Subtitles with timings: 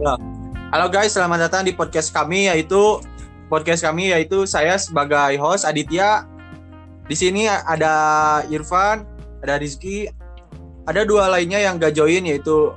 [0.00, 3.04] Halo guys, selamat datang di podcast kami yaitu
[3.52, 6.24] podcast kami yaitu saya sebagai host Aditya.
[7.04, 9.04] Di sini ada Irfan,
[9.44, 10.08] ada Rizky,
[10.88, 12.72] ada dua lainnya yang gak join yaitu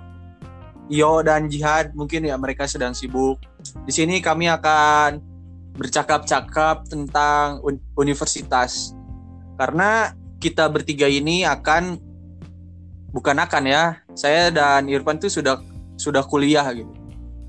[0.92, 1.96] Iyo dan Jihad.
[1.96, 3.40] Mungkin ya mereka sedang sibuk.
[3.88, 5.24] Di sini kami akan
[5.80, 8.92] bercakap-cakap tentang un- universitas.
[9.56, 10.12] Karena
[10.44, 11.96] kita bertiga ini akan
[13.16, 14.04] bukan akan ya.
[14.12, 15.64] Saya dan Irfan tuh sudah
[15.96, 17.03] sudah kuliah gitu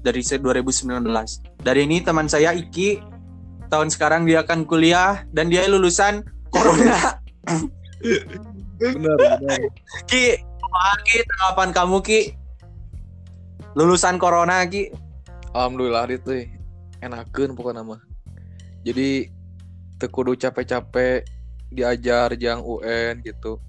[0.04, 0.84] dari se- 2019.
[1.64, 3.00] Dari ini teman saya Iki
[3.72, 6.20] tahun sekarang dia akan kuliah dan dia lulusan
[6.52, 7.16] corona.
[8.78, 9.58] benar benar
[10.04, 10.36] Ki,
[11.24, 12.20] tanggapan kamu Ki?
[13.72, 14.92] Lulusan corona Ki.
[15.54, 16.50] alhamdulillah itu
[16.98, 18.02] enakeun pokoknya mah
[18.82, 19.30] jadi
[20.02, 21.22] teu kudu capek-capek
[21.70, 23.62] diajar jang UN gitu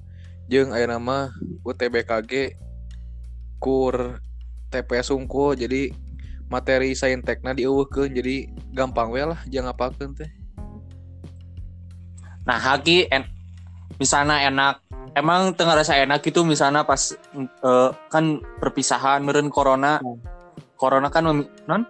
[0.49, 1.29] jeung aya nama
[1.61, 2.57] UTBKG
[3.61, 4.17] kur
[4.73, 5.93] TPS unggul jadi
[6.47, 10.29] materi saintekna dieuweuhkeun jadi gampang we lah jangan apakeun teh
[12.45, 13.25] Nah, Haki en
[13.97, 14.85] misalnya enak
[15.17, 19.97] emang tengah rasa enak itu misalnya pas eh, kan perpisahan meren corona.
[20.77, 21.89] Corona kan mem- non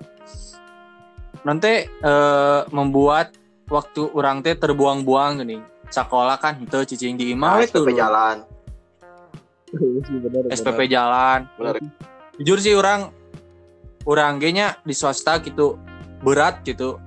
[1.43, 3.35] nanti eh, membuat
[3.67, 5.59] waktu orang teh terbuang-buang gini.
[5.91, 8.37] Sekolah kan itu cicing di imah Nah, itu SPP jalan.
[10.49, 11.39] SPP jalan.
[11.59, 11.75] Benar.
[12.39, 13.11] Jujur sih orang
[14.05, 15.81] orang nya di swasta gitu
[16.21, 17.01] berat gitu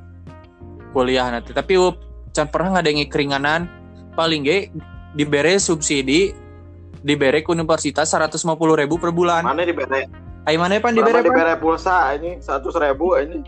[0.93, 1.55] kuliah nanti.
[1.55, 1.97] Tapi up,
[2.35, 3.71] can pernah ngadengi keringanan
[4.19, 4.71] paling ge
[5.15, 6.35] dibere subsidi
[7.03, 8.43] dibere ke universitas 150
[8.75, 9.47] ribu per bulan.
[9.47, 10.11] Mana dibere?
[10.47, 11.27] Ayo mana pan dibere pan?
[11.31, 12.43] dibere pulsa ini?
[12.43, 13.41] Seratus ribu ini.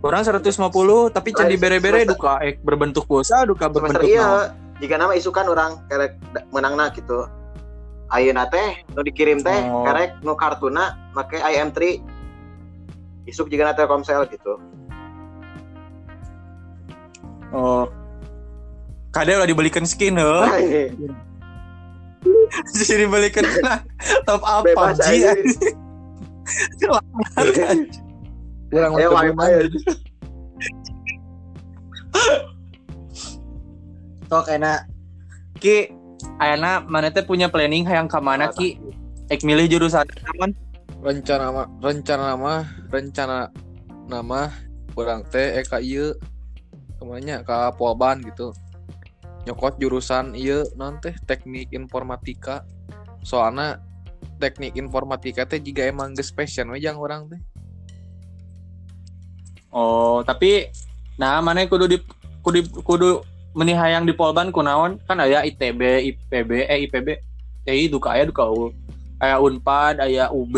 [0.00, 4.56] Orang 150 tapi can dibere-bere semester- duka eh, berbentuk pulsa duka berbentuk iya.
[4.80, 6.16] Jika nama isukan orang kerek
[6.56, 7.28] menangna gitu.
[8.10, 9.86] Ayeuna teh nu dikirim teh Oh.
[9.86, 12.02] kerek nu kartuna make IM3
[13.30, 14.58] isuk jika na Telkomsel gitu.
[17.54, 17.86] Oh.
[19.10, 20.42] Kade udah dibelikan skin heuh.
[20.42, 20.90] Nah, ini
[22.74, 23.46] Jadi dibelikan
[24.26, 25.38] top up Bebas PUBG.
[28.70, 29.80] kurang lebih wifi aja.
[34.30, 34.86] Tok enak.
[35.58, 35.90] Ki,
[36.40, 38.80] ayana mana teh punya planning hayang ke mana Ki?
[39.30, 40.50] Ek milih jurusan aman.
[41.00, 42.54] rencana mah rencana nama
[42.92, 43.48] rencana
[44.10, 44.52] nama
[44.92, 46.12] kurang teh eka ieu
[46.98, 48.52] ke mana ka Polban gitu
[49.48, 50.36] nyokot jurusan
[50.76, 52.68] non teh teknik informatika
[53.24, 53.80] soalnya
[54.36, 57.40] teknik informatika teh jika emang geus passion we orang teh
[59.70, 60.66] Oh, tapi
[61.14, 61.98] nah mana kudu di
[62.42, 63.22] kudu kudu
[63.54, 65.80] menih hayang di Polban kunaon kan aya ITB,
[66.14, 67.08] IPB, eh IPB,
[67.66, 68.70] TI duka aya duka U.
[69.20, 70.56] Aya Unpad, aya UB,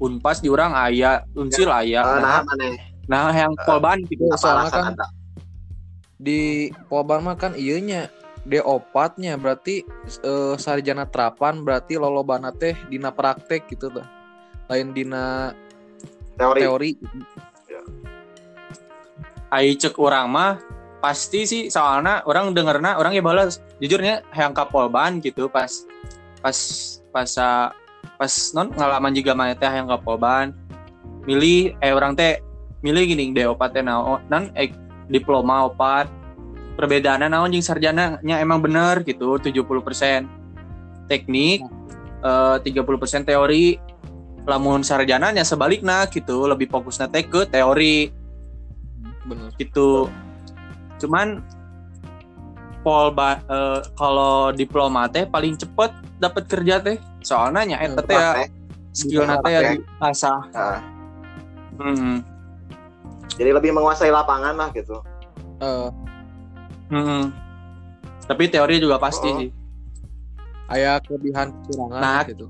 [0.00, 2.00] Unpas di urang aya, Unsil aya.
[2.00, 2.72] Eh, Nah, Nah,
[3.10, 4.24] nah hayang Polban gitu.
[4.24, 5.06] Ya, Apa soalnya kan anda?
[6.18, 8.10] di Polban mah kan ieunya
[8.42, 9.86] D4 nya berarti
[10.24, 14.06] eh, sarjana terapan berarti lolobana teh dina praktek gitu tuh
[14.66, 15.54] lain dina
[16.34, 16.58] Teori.
[16.58, 16.90] teori
[19.48, 20.60] Ai cek urang mah
[20.98, 25.86] pasti sih soalnya orang dengerna orang ya balas jujurnya hayang ka Polban gitu pas
[26.42, 26.58] pas
[27.14, 27.70] pas sa-
[28.18, 30.50] pas non ngalaman juga mah teh hayang ka Polban
[31.28, 32.42] milih eh orang teh
[32.82, 34.70] milih gini D4 teh naon nan eh,
[35.10, 36.06] diploma opat.
[36.78, 41.66] Perbedaannya naon jeung sarjana nya emang bener gitu 70% teknik
[42.22, 43.76] eh, 30% teori.
[44.48, 48.08] Lamun sarjana nya sebaliknya gitu lebih fokusnya teh ke teori.
[49.26, 49.50] Bener.
[49.58, 50.08] Gitu
[50.98, 51.40] cuman
[52.82, 56.96] polba eh, kalau diploma teh paling cepet dapat kerja teh.
[57.20, 58.30] Soalnya nya eta teh ya
[58.94, 60.78] skill teh ya diasah Nah,
[61.78, 62.16] hmm.
[63.34, 64.98] jadi lebih menguasai lapangan lah gitu.
[65.62, 65.88] Eh,
[66.88, 67.28] Hmm.
[68.24, 69.38] tapi teori juga pasti Oh.
[69.38, 69.50] sih.
[70.68, 72.44] Aya kelebihan kekurangan Nah, gitu.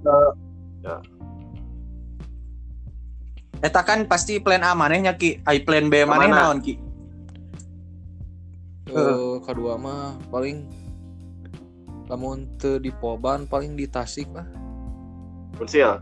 [3.58, 5.43] eta kan pasti plan A manehnya ki.
[5.43, 6.43] Ai plan B maneh Ke mana?
[6.46, 6.88] naon ki
[8.88, 10.64] Eh, kedua mah paling
[12.08, 14.49] lamun teu di Polban paling di Tasik lah
[15.61, 16.00] Unsil.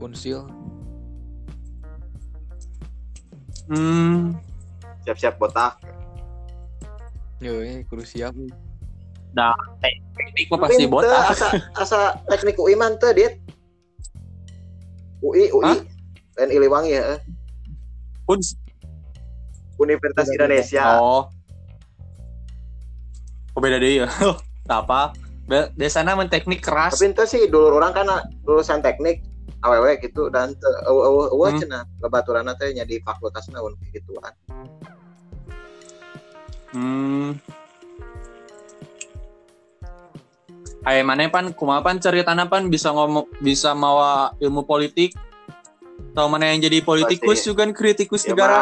[0.00, 0.48] Unsil
[3.68, 4.32] hmm.
[5.04, 5.76] Siap-siap botak.
[7.44, 8.32] yo ini kudu siap
[9.84, 12.00] teknik mah pasti botak Asa, asa
[12.32, 13.36] teknik UI man teu, Dit.
[15.20, 15.84] UI, UI.
[16.32, 17.20] Dan Iliwangi ya.
[18.24, 18.40] pun
[19.76, 20.32] Universitas.
[20.32, 20.96] Indonesia.
[20.96, 21.35] oh
[23.56, 24.08] oh beda deh ya
[24.68, 25.16] apa.
[25.46, 26.98] Be- desana men teknik keras.
[26.98, 28.06] Tapi itu sih dulu orang kan
[28.44, 29.22] lulusan teknik
[29.62, 30.52] awewe gitu dan
[30.86, 31.58] eueuh Hmm.
[31.58, 34.34] cenah babaturanna teh nya di fakultasna un gituan.
[36.74, 37.38] Hmm.
[40.86, 45.14] Ayo mana pan kumaha pan ceritana pan bisa ngomong bisa mawa ilmu politik?
[46.14, 47.46] Atau mana yang jadi politikus Pasti.
[47.48, 48.58] juga kan kritikus ya negara?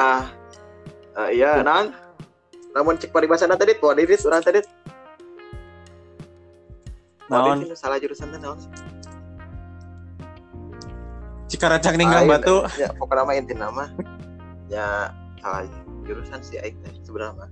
[1.16, 1.92] eh, iya naon?
[2.74, 4.58] Namun cek paribasana tadi tuh diri urang tadi
[7.30, 7.58] naon?
[7.72, 8.58] salah jurusan teh naon
[11.48, 13.84] cikara cak ninggang Lain, batu ya pokoknya mah inti nama.
[14.66, 15.68] Ya salah
[16.02, 17.46] jurusan sih aing teh sebenarnya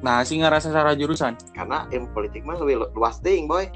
[0.00, 1.36] nah sih ngerasa salah jurusan?
[1.52, 3.68] Karena ilmu politik mah lebih lu- luas ting boy.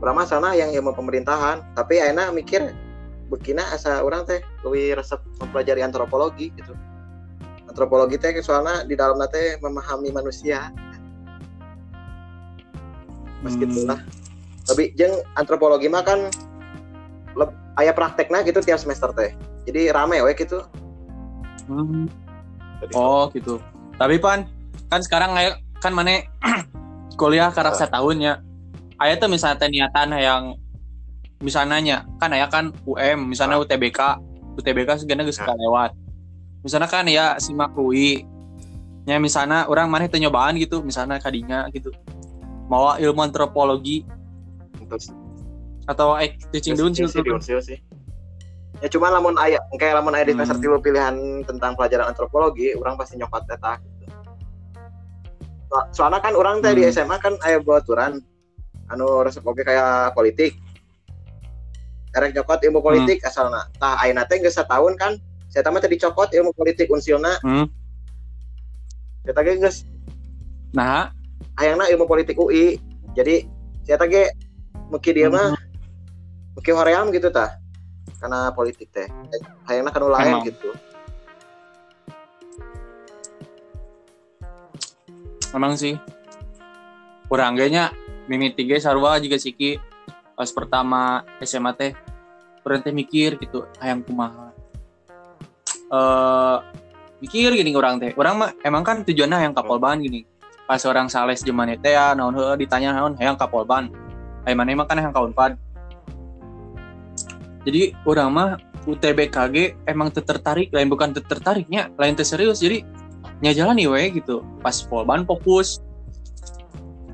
[0.00, 2.72] Mah sana yang ilmu pemerintahan tapi ayeuna mikir
[3.28, 6.72] bekina asa orang teh lebih resep mempelajari antropologi gitu.
[7.68, 10.72] Antropologi teh soalnya di dalamnya teh memahami manusia
[13.42, 13.66] mas Hmm.
[13.66, 13.98] gitulah
[14.62, 16.30] tapi jeng antropologi mah kan
[17.34, 19.34] leb- aya prakteknya gitu tiap semester teh.
[19.66, 20.62] Jadi rame we gitu.
[21.66, 22.06] Hmm.
[22.78, 23.58] Jadi, oh gitu.
[23.98, 24.46] Tapi pan
[24.86, 25.34] kan sekarang
[25.82, 26.22] kan mana
[27.20, 28.34] kuliah karena setahun ya.
[29.02, 30.42] Ayah tuh misalnya teh niatan yang
[31.42, 33.98] misalnya kan ayah kan UM misalnya UTBK
[34.62, 35.58] UTBK segala geus Ah.
[35.58, 35.90] lewat
[36.62, 38.22] misalnya kan ya simak UI
[39.10, 41.90] nya misalnya orang mana teh nyobaan gitu misalnya kadinya gitu
[42.70, 44.04] mau ilmu antropologi.
[44.90, 45.08] Terus
[45.88, 47.06] atau eh teaching dulu sih
[47.62, 47.78] sih.
[48.82, 50.64] Ya cuma lamun aya kayak lamun aya di semester Hmm.
[50.66, 51.14] tilu pilihan
[51.46, 53.78] tentang pelajaran antropologi orang pasti nyokot eta.
[53.78, 54.06] Gitu.
[55.70, 56.90] So- soalnya kan orang teh di Hmm.
[56.90, 58.18] SMA kan aya baturan
[58.90, 60.58] anu resep oge kayak politik.
[62.12, 63.70] Erek nyokot ilmu politik asalna.
[63.78, 65.14] Tah ayeuna teh geus setahun kan
[65.46, 67.38] saya mah tadi cokot ilmu politik unsilna.
[67.46, 67.70] Hmm.
[69.22, 69.86] saya ge geus.
[70.74, 71.14] Nah
[71.58, 72.80] hayangna ilmu politik UI
[73.12, 73.44] jadi
[73.82, 74.32] saya ge
[74.88, 75.56] muki dia mah
[76.56, 77.58] muki hoream gitu tah.
[78.22, 79.10] Karena politik teh.
[79.66, 80.44] Hayangna kan lain Emang.
[80.46, 80.70] gitu.
[85.52, 85.98] Memang sih.
[87.26, 87.90] Kurang nya
[88.28, 89.80] mimiti ge sarua juga siki
[90.36, 91.92] pas pertama SMA teh
[92.62, 94.54] teh mikir gitu hayang kumaha?
[95.90, 96.58] Eh
[97.18, 98.14] mikir gini orang teh.
[98.14, 100.31] Orang mah emang kan tujuannya yang kapolban gini
[100.72, 103.92] pas orang sales zaman teh ya naon heueuh ditanya naon hayang kapolban
[104.48, 105.60] aya mana emang kan hayang kaunpan
[107.68, 108.48] jadi orang mah
[108.82, 112.58] UTBKG emang tertarik lain bukan tertariknya lain teu serius.
[112.58, 112.82] Jadi
[113.42, 114.42] nya jalan nih we gitu.
[114.58, 115.78] Pas polban fokus.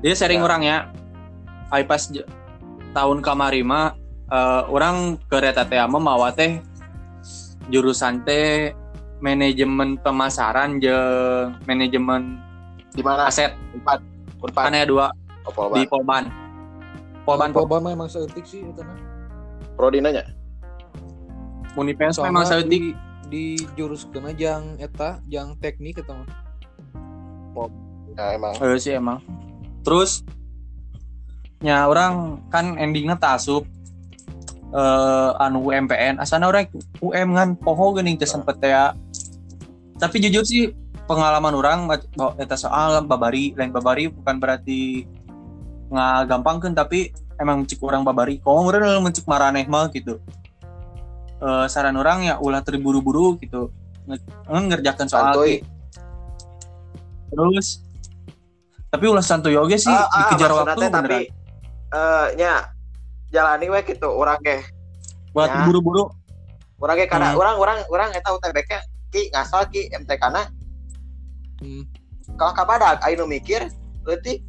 [0.01, 0.45] Dia sering Ya.
[0.45, 0.77] orang ya.
[1.85, 2.09] Pas
[2.97, 3.93] tahun kamari mah
[4.33, 6.57] eh, orang ke reta teh mah mawa teh
[7.69, 8.73] jurusan teh
[9.21, 12.41] manajemen pemasaran jeung manajemen
[12.93, 13.29] di mana?
[13.29, 13.53] Aset.
[13.75, 13.99] Unpad
[14.41, 15.07] unpad kan ya dua.
[15.49, 16.29] Oh, di polban.
[17.29, 18.97] Polban Polban mah emang seetik sih itu mah.
[19.77, 20.25] prodinanya
[21.77, 22.91] Unipens memang saeutik di,
[23.29, 23.45] di
[23.77, 26.27] jurus kena jang eta jang teknik eta mah.
[28.17, 28.53] ya emang.
[28.57, 29.21] Eh sih emang.
[29.85, 30.25] Terus
[31.61, 33.63] nya orang kan endingnya tak asup.
[34.73, 36.67] Eh anu UMPN asana orang
[36.99, 38.97] UM kan poho geuning teu sempet teh ya.
[40.01, 40.73] Tapi jujur sih
[41.09, 41.79] pengalaman orang
[42.37, 45.09] eta soal babari lain babari bukan berarti
[45.89, 47.09] ngagampangkeun tapi
[47.41, 50.21] emang cik orang babari kok urang mencik maraneh mah gitu.
[51.41, 53.73] Eh saran orang ya ulah terburu-buru gitu.
[54.05, 55.57] Nge- ngerjakan soal santuy ki.
[57.29, 57.67] Terus
[58.89, 61.17] tapi ulah santuy oge sih Ah, ah, dikejar waktu teh, tapi
[61.89, 62.69] eh nya
[63.29, 64.61] jalani we gitu orang ge
[65.33, 65.65] Buat ya.
[65.65, 66.09] buru-buru
[66.77, 67.41] orang ge karena Hmm.
[67.41, 68.71] orang orang orang eta UTBK
[69.09, 70.45] ki ngasal ki MTK na
[71.59, 71.83] Hmm.
[72.39, 73.67] kalau kabadak anu mikir
[74.07, 74.41] leutik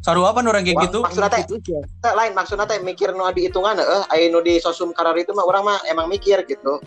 [0.00, 3.76] sarua apa orang kayak gitu maksudnya teh teh lain maksudnya teh mikir nu di hitungan
[4.08, 6.80] aya nu di sosum karar itu mah orang mah emang mikir gitu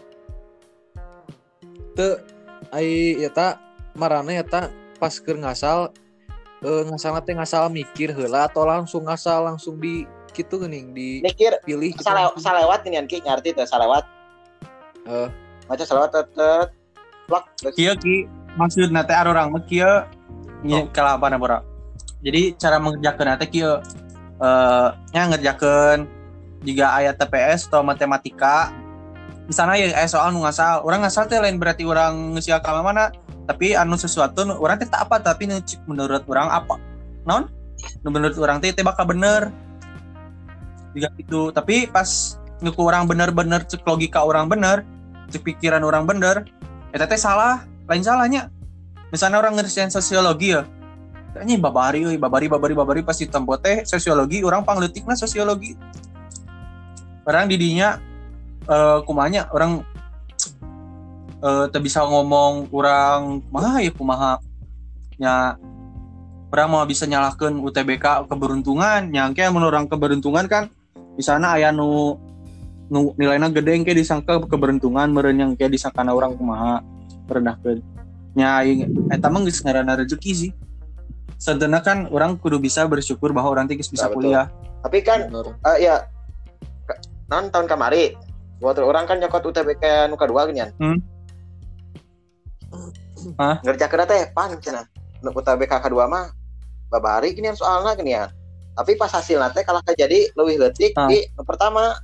[1.94, 2.18] Teu
[2.74, 3.62] ai eta
[3.94, 5.94] marane eta pas keur ngasal
[6.66, 10.90] eh ngasal teh ngasal mikir heula atau langsung ngasal langsung di kitu geuning
[11.22, 12.42] mikir dipilih gitu sale, langsung.
[12.42, 14.02] salewat ginian ki ngarti teh salewat
[15.06, 15.30] Eh.
[15.70, 16.28] maca salewat tet
[17.28, 18.28] plak kieu ki
[18.60, 20.06] maksudna teh orang mah kieu
[20.64, 21.64] nya kalapan apa
[22.24, 23.74] jadi cara mengerjakan teh kieu
[24.44, 26.24] eh nya ngerjakeun
[26.64, 28.72] jika ayat TPS atau matematika.
[29.44, 30.88] Di sana ya aya soal nu ngasal.
[30.88, 33.12] Orang ngasal teh lain berarti orang ngeusia ka mana?
[33.44, 35.52] Tapi anu sesuatu orang teh tak apa tapi
[35.84, 36.80] menurut orang apa?
[37.28, 37.52] Non
[38.02, 39.52] nu menurut orang teh teh bakal bener.
[40.96, 44.88] Juga itu tapi pas nguku orang bener-bener cek logika orang bener
[45.28, 46.48] cek pikiran orang bener
[46.94, 47.66] eta teh salah.
[47.90, 48.48] Lain salahnya.
[49.12, 50.64] Misalnya orang ngerjain sosiologi ya.
[51.34, 55.74] Kayaknya babari euy babari babari babari pas ditempo teh sosiologi orang pangleutikna sosiologi.
[57.26, 57.98] Orang didinya
[58.70, 59.82] eh kumanya orang
[61.44, 64.34] eh teu bisa ngomong orang kumaha ya kumaha.
[65.18, 65.58] Nya
[66.54, 69.10] orang mau bisa nyalahkan UTBK keberuntungan.
[69.10, 70.70] Nyangke menurut orang keberuntungan kan
[71.14, 72.23] di sana aya nu nu
[72.94, 76.80] nilainya gede kayak disangka keberuntungan meureun yang kayak disangkana orang kumaha
[77.26, 77.82] merendahkeun
[78.34, 80.52] nya aing eta mah geus ngaranna rezeki sih
[81.34, 84.16] Sebenarnya kan orang kudu bisa bersyukur bahwa orang tinggi bisa Ya, betul.
[84.24, 84.48] kuliah.
[84.80, 86.08] tapi kan eh, ya
[87.26, 88.16] non tahun kemarin
[88.60, 91.00] buat orang kan nyokot UTBK nu kedua gini Hmm.
[93.36, 93.60] Hah?
[93.60, 94.84] ngerja kena teh pan cina
[95.20, 96.32] nu UTBK kedua mah
[96.88, 98.16] babari gini soalnya gini
[98.74, 101.08] tapi pas hasil teh kalau jadi lebih letik Ah.
[101.08, 101.96] di nu pertama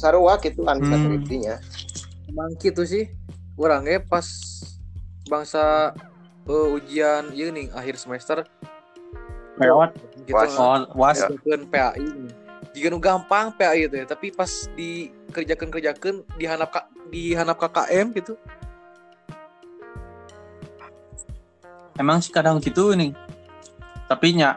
[0.00, 1.04] sarua gitu kan bisa Hmm.
[1.04, 1.54] skripsinya
[2.24, 3.10] Emang gitu sih.
[3.54, 4.24] Orangnya pas
[5.28, 5.92] bangsa
[6.48, 8.46] eh, ujian iya nih akhir semester
[9.60, 9.92] Lewat
[10.24, 10.56] gitu Was.
[10.56, 11.28] oh, was Ya.
[11.68, 12.00] PAI.
[12.72, 16.70] Jika nu gampang PAI itu ya, tapi pas dikerjakan kerjakan dihanap
[17.12, 18.40] dihanap KKM gitu.
[22.00, 23.12] emang sih kadang gitu nih.
[24.08, 24.56] Tapi nya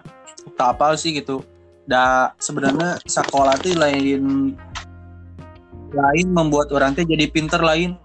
[0.55, 1.43] tak apa sih gitu.
[1.83, 4.55] Da sebenarnya sekolah tuh lain
[5.93, 7.95] lain membuat orang teh jadi pinter lain.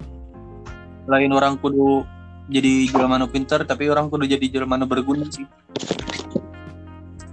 [1.08, 2.04] Lain orang kudu
[2.52, 5.48] jadi jelema nu pinter tapi orang kudu jadi jelema nu berguna sih.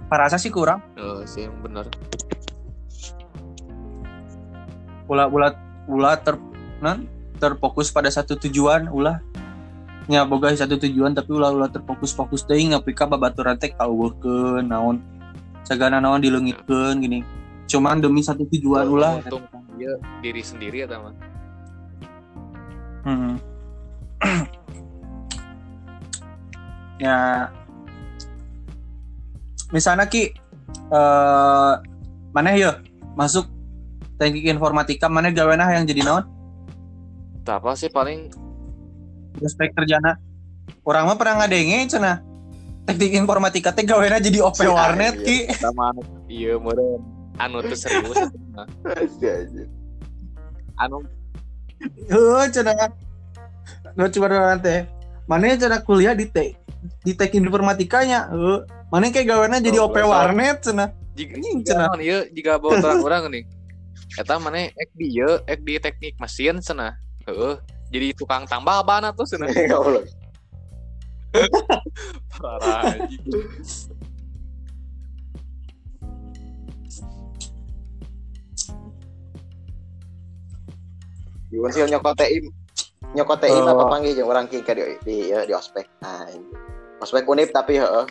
[0.08, 0.80] Parasa sih kurang.
[0.96, 1.88] Eh sih yang benar.
[5.06, 5.52] ulah ulah
[5.86, 6.34] ulah ter
[6.82, 7.06] non
[7.38, 9.22] terfokus pada satu tujuan ulah
[10.06, 15.02] nya boga satu tujuan tapi ulah ulah terfokus fokus teuing ngapika babaturan teh kaueukeun naon
[15.66, 17.22] sagana naon dileungitkeun gini
[17.66, 19.42] cuman demi satu tujuan ulah Untung
[19.76, 19.92] dia
[20.24, 21.14] diri sendiri atau mah.
[23.06, 23.34] Hmm.
[27.04, 27.50] ya.
[29.74, 30.32] Misalnya ki
[30.90, 31.74] eh
[32.32, 32.80] mana ya?
[33.16, 33.48] Masuk
[34.20, 36.24] teknik informatika mana gawenah yang jadi naon?
[37.44, 38.32] Tak apa sih paling
[39.36, 40.16] prospek kerjana
[40.82, 42.24] orang mah pernah ngadenge cenah
[42.86, 45.46] teknik informatika teh gawena jadi OP Si warnet anjing.
[45.50, 45.60] ki.
[45.60, 45.92] Sama
[46.30, 48.16] iya meureun anu teu serius.
[50.76, 51.00] Anu.
[52.12, 52.92] Heuh cenah
[53.96, 54.84] nu orang teh
[55.24, 56.56] mana cenah kuliah di te
[57.00, 58.28] di teknik informatikanya?
[58.28, 58.64] Heuh.
[58.92, 63.22] Mana kayak gawena jadi Oh, OP warnet cenah jika naon ieu jika bawa orang orang
[63.32, 63.44] nih.
[64.20, 67.54] Eta mana ek di ieu ek di teknik mesin cenah heeh
[67.90, 69.78] jadi tukang tambal ban tuh cenah Ya
[72.40, 72.96] parah
[81.48, 82.36] Iwan sih nyokot TI
[83.12, 83.64] nyokot TI Oh.
[83.64, 85.86] apa panggil jeung orang ki di di ya, di ospek.
[86.00, 86.26] Nah,
[86.98, 88.06] ospek unip tapi heeh.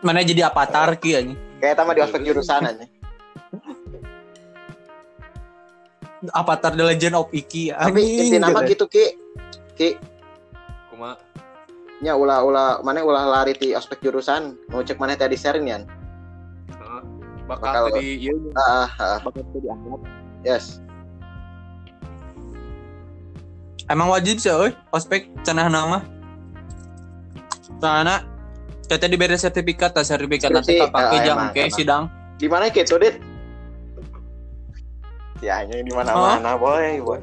[0.00, 2.84] mana jadi avatar ki anjing Kayak tama di ospek jurusan aja.
[6.32, 8.84] avatar The Legend of Iki Tapi inti nama gitu.
[8.84, 9.04] gitu ki
[9.74, 9.88] ki
[10.88, 11.16] kumaha
[11.98, 15.80] nya ulah ulah mana ulah lari di ospek jurusan mau cek mana tadi sharing ya
[15.80, 17.02] Heeh.
[17.44, 20.00] bakal Bakal- teu di ieu ah, ah, bakal teu diangkat
[20.42, 20.78] yes
[23.86, 26.00] emang wajib sih euy ospek cenah nama
[27.80, 28.28] Soalnya
[28.84, 31.72] kita diberi sertifikat, tas sertifikat nanti Skripsi, pakai ah, jam emang.
[31.72, 32.02] sidang.
[32.36, 33.16] di mana gitu dit
[35.40, 37.16] ya hanya di mana mana boy boy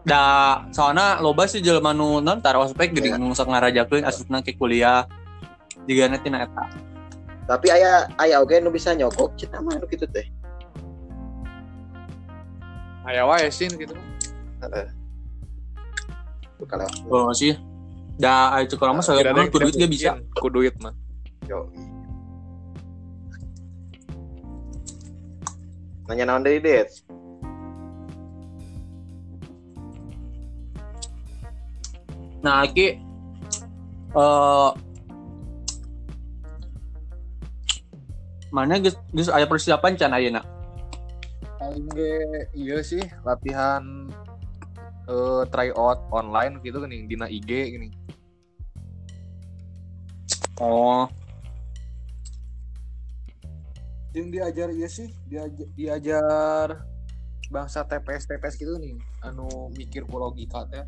[0.00, 3.20] Da, soalnya loba sih jelema nu non tara ospek geuning Iya.
[3.20, 5.04] nu sok ngarajakeun asupna ke kuliah.
[5.84, 6.64] Jiga nanti na eta.
[7.50, 10.22] Tapi ayah ayah oke nu bisa nyogok cita mah nu gitu teh.
[13.02, 13.90] Aya wae sih gitu.
[16.70, 17.58] Kalau Oh sih.
[18.22, 20.10] Da aya cukup lama soalnya Kira-kira ku duit gak bisa.
[20.38, 20.94] ku duit mah.
[21.50, 21.66] Yo
[26.10, 26.90] nanya naon dari dit?
[32.42, 32.98] Nah, ki
[34.10, 34.70] eh
[38.50, 40.42] mana geus geus aya persiapan can ayeuna.
[41.94, 44.10] ge iya sih latihan
[45.06, 47.88] eh tryout online gitu gini dina IG gini.
[50.60, 51.08] Oh,
[54.12, 56.66] yang diajar iya sih diajar, diajar
[57.50, 58.98] bangsa TPS TPS gitu nih.
[59.22, 60.82] Anu mikir ku logika teh.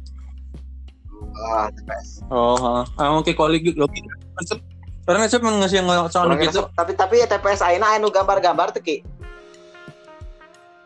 [1.47, 2.83] Ah TPS oh.
[2.99, 3.55] Ah, oke kalau
[5.03, 6.61] konsep karena saya ngasih Orang gitu.
[6.79, 8.97] tapi tapi TPS ayeuna anu gambar-gambar teh ki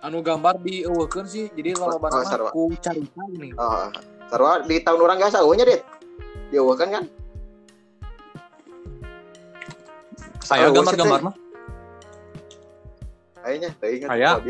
[0.01, 2.51] anu gambar di eueukeun sih jadi Oh, loba oh, sarua.
[2.55, 3.93] ku carita gini oh
[4.33, 5.83] sarua di tahun orang gak saunya dit
[6.51, 7.05] dieuwekeun kan
[10.47, 11.35] Saya Oh, gambar-gambar mah.
[13.43, 14.31] kayaknya teu ingat Aya.
[14.39, 14.43] oh,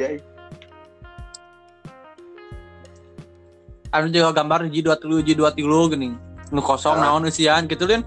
[3.97, 6.21] Anu juga gambar hiji dua tilu hiji dua tilu geuning.
[6.53, 8.05] Nu kosong naon eusian gitu Lin.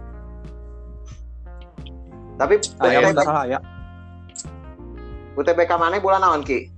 [2.40, 3.60] Tapi Aya UTBK, mah salah aya.
[5.36, 6.72] UTBK mana bulan naon ki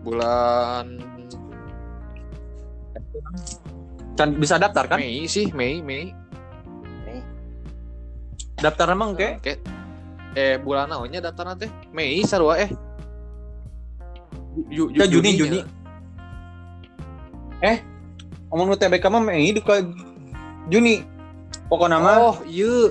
[0.00, 0.96] bulan
[4.16, 5.00] Kan bisa daftar kan?
[5.00, 6.12] Mei sih Mei Mei
[8.60, 9.36] Daftar emang ke?
[9.40, 9.54] Oke.
[10.36, 12.70] eh bulan naonnya daftar teh Mei sarua eh
[14.68, 15.30] Ju, ju, Ya, Juni.
[15.38, 15.60] Juni.
[17.62, 17.78] Eh,
[18.50, 19.60] ngomong UTBK mah Mei di
[20.68, 21.04] Juni.
[21.70, 22.90] Pokoknya mah Oh, iya.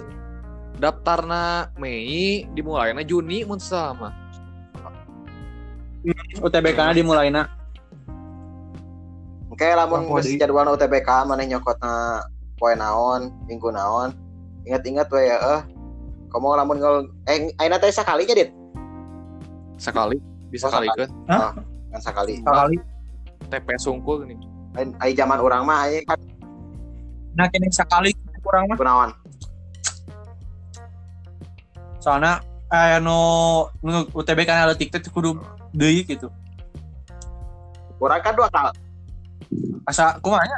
[0.78, 4.14] Daftarna Mei, dimulainya Juni mun sama.
[6.40, 7.42] UTBK na dimulaina.
[9.52, 12.24] Oke, lamun Wah, geus jadwal UTBK maneh nyokotna
[12.56, 14.16] poe naon, minggu naon.
[14.64, 15.62] Ingat-ingat we ya eh.
[16.30, 16.96] Kamu lamun ngel
[17.26, 18.54] eh ayeuna teh sakali nya dit,
[19.82, 20.16] Sekali,
[20.54, 21.10] bisa Oh, kali kan.
[21.90, 22.38] kan sakali.
[22.40, 22.78] Sekali.
[23.50, 24.38] TP sungkul nih.
[24.78, 26.20] Lain ai zaman urang mah aya kan
[27.34, 28.14] Nah, kini sekali
[28.46, 28.78] kurang mah.
[28.78, 29.10] kunaon.
[32.00, 32.40] Soalnya
[32.70, 33.18] eh no,
[33.82, 35.36] nu UTBK na leutik teh kudu
[35.72, 36.32] deui gitu.
[38.00, 38.72] Urang kan dua kali.
[39.84, 40.58] Asa kumaha nya?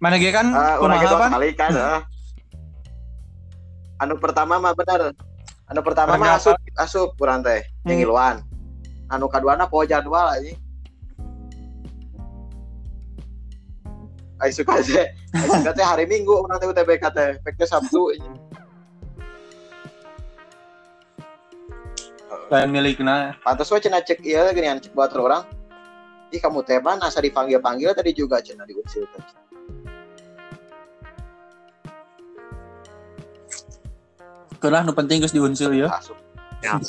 [0.00, 1.70] Mana ge kan Uh, kumaha dua kali kan.
[1.74, 2.00] eh.
[4.00, 5.12] Anu pertama mah bener.
[5.66, 7.90] Anu pertama mah asup asup urang teh Hmm.
[7.92, 8.36] yang iluan.
[9.10, 10.56] Anu kaduana poe jadwal anjing.
[14.40, 15.10] Ai suka teh.
[15.32, 17.28] Ai suka teh hari Minggu urang teh UTBK teh.
[17.66, 18.36] Sabtu anjing.
[22.46, 23.34] Lain milikna.
[23.42, 25.42] Pantes we cenah cek ieu geuningan cek buat orang.
[26.30, 29.22] Ih kamu teh man asa dipanggil-panggil tadi juga cenah diusil teh.
[34.62, 35.90] Keunah nu penting geus diunsil ya.
[35.90, 36.18] Asup
[36.64, 36.80] Ya.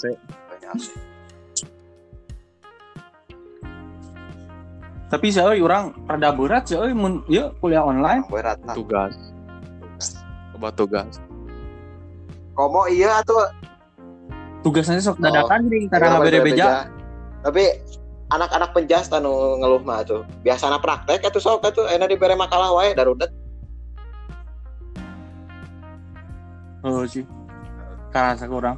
[5.08, 8.28] Tapi saya orang rada berat sih mun ieu kuliah online.
[8.30, 8.76] We rata.
[8.76, 9.16] tugas.
[10.54, 11.18] Coba tugas.
[12.58, 13.67] Komo iya atuh
[14.68, 15.32] Tugasnya sok Oh.
[15.32, 16.92] dadakan gini karena beda-beda.
[17.40, 17.64] Tapi
[18.36, 20.28] anak-anak penjas tanu ngeluh mah tuh.
[20.44, 23.32] Biasana praktek atuh sok atuh enak dibere makalah wae darudet.
[26.84, 27.24] Oh sih.
[28.12, 28.76] Karena kurang.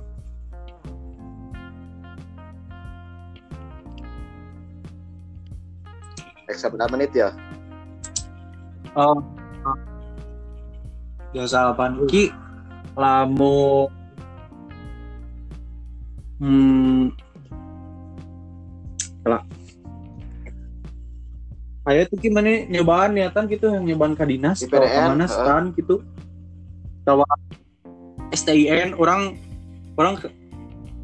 [6.46, 7.34] Eksa benar menit ya.
[8.94, 9.26] Oh.
[11.34, 12.06] Biasa apaan?
[12.06, 12.30] Ki
[12.94, 13.90] lamu
[16.40, 17.12] hmm
[19.28, 19.44] lah.
[21.90, 25.30] Tuh gimana nyobaan niatan gitu yang nyobaan ke dinas Di atau ke mana heeh.
[25.30, 26.06] stan gitu.
[27.02, 27.26] Tawa
[28.30, 29.42] STIN orang
[29.98, 30.30] orang ke,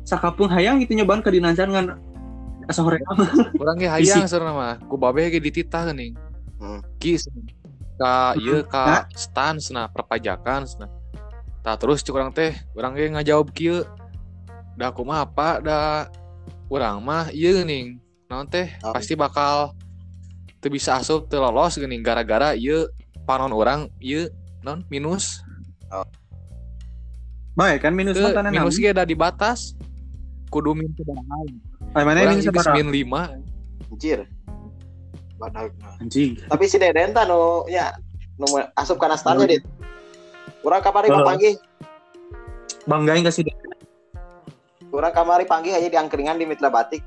[0.06, 1.98] sakapung hayang gitu nyobaan ke dinasan ngan
[2.70, 3.02] asa hoream.
[3.60, 4.76] Kurang ge hayang sebenarnya mah.
[4.86, 6.14] Ku babe ge dititah geuning.
[6.62, 6.86] Hmm.
[7.02, 7.18] Ki
[7.98, 8.70] ka ieu Nah.
[8.70, 8.86] ka
[9.18, 10.90] stans nah perpajakan nah.
[11.66, 13.82] Tah terus cek urang teh, urang ge ngajawab kieu.
[14.76, 15.80] Da kumaha apa da
[16.68, 18.00] urang mah ieu geuning.
[18.28, 18.92] Naon teh Oh.
[18.92, 19.72] pasti bakal
[20.60, 22.90] teu bisa asup teu lolos geuning gara-gara ieu
[23.24, 24.28] panon urang ieu
[24.66, 25.42] non minus
[27.56, 29.80] Baik kan minus mah tanah minus ge da di batas
[30.52, 31.56] kudu min sebarang
[31.96, 34.20] Ay, mana urang minus min 5 Anjir.
[35.40, 35.72] Badak.
[36.04, 36.36] Anjing.
[36.52, 37.96] Tapi si Deden nu nya
[38.36, 39.64] nu asup kana stannya dit.
[40.68, 41.24] Urang kamari Heeh.
[41.24, 41.56] panggih.
[42.84, 43.56] Banggain kasih dia.
[44.96, 47.04] Urang kamari panggih aja di angkringan di Mitra Batik.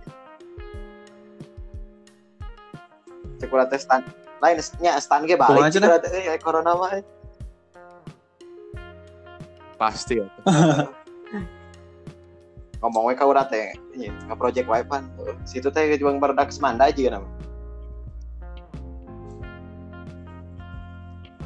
[3.40, 4.04] Cek urang teh stan.
[4.44, 7.00] Lain nya stan ge balik urang teh eh, corona mah.
[7.00, 7.04] eh.
[9.78, 10.26] pasti ya.
[12.82, 13.72] ngomong we ka urang teh
[14.28, 15.08] ka project wipan.
[15.48, 17.28] Situ teh juang barudak semanda aja nama.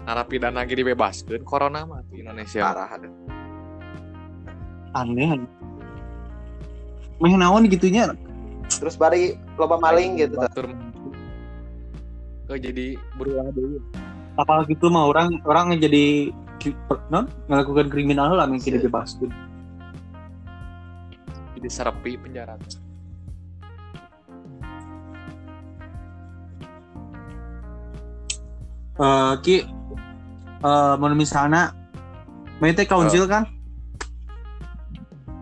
[0.03, 2.91] narapidana ge dibebaskeun corona mah di Indonesia Parah.
[4.99, 5.62] Aneh.
[7.23, 8.11] Meh naon gitunya.
[8.67, 10.67] Terus bari loba maling gitu batur
[12.51, 13.79] Kok jadi berulang deui
[14.35, 18.83] Apal gitu mah orang orang jadi ki- per- non melakukan kriminal lah mungkin Iya.
[18.83, 19.31] dibebaskan.
[21.63, 22.59] jadi serepi penjara
[28.99, 29.57] Eh ki
[30.63, 31.71] eh mun misalnya
[32.75, 33.47] teh kaunsil kan?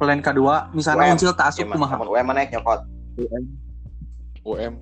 [0.00, 1.20] Plan kedua, misalnya UM.
[1.20, 2.00] uncil tak asup kumaha?
[2.00, 2.80] Namun we maneh nyokot.
[3.20, 3.44] UM
[4.48, 4.74] UM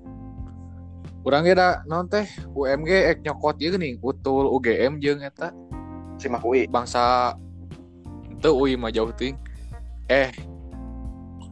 [1.27, 2.23] Urang ge da naon teh
[2.55, 5.51] UMG ek nyokot ieu geuning utul UGM jeung eta
[6.15, 7.35] simak UI bangsa
[8.39, 9.35] teu UI mah jauh ting.
[10.07, 10.31] Eh,